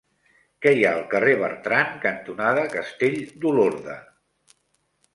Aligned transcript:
Què 0.65 0.71
hi 0.77 0.85
ha 0.87 0.93
al 0.99 1.03
carrer 1.11 1.35
Bertran 1.43 1.93
cantonada 2.07 2.65
Castell 2.75 3.21
d'Olorda? 3.45 4.03